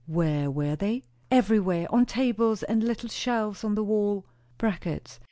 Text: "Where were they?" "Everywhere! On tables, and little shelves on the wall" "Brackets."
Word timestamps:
"Where 0.07 0.49
were 0.49 0.75
they?" 0.75 1.03
"Everywhere! 1.29 1.85
On 1.91 2.07
tables, 2.07 2.63
and 2.63 2.83
little 2.83 3.07
shelves 3.07 3.63
on 3.63 3.75
the 3.75 3.83
wall" 3.83 4.25
"Brackets." 4.57 5.19